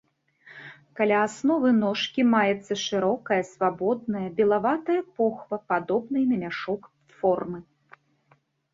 Каля 0.99 1.19
асновы 1.25 1.69
ножкі 1.83 2.21
маецца 2.35 2.73
шырокая, 2.85 3.39
свабодная, 3.51 4.25
белаватая 4.41 4.99
похва 5.17 5.63
падобнай 5.71 6.23
на 6.35 6.43
мяшок 6.45 6.93
формы. 7.17 7.59